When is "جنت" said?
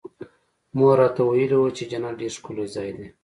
1.91-2.13